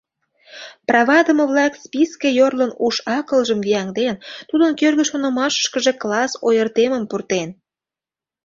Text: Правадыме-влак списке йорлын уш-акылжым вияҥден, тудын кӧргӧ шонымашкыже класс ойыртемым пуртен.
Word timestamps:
Правадыме-влак 0.89 1.73
списке 1.85 2.29
йорлын 2.39 2.71
уш-акылжым 2.85 3.59
вияҥден, 3.65 4.15
тудын 4.49 4.71
кӧргӧ 4.79 5.03
шонымашкыже 5.09 5.93
класс 6.01 6.31
ойыртемым 6.47 7.03
пуртен. 7.09 7.49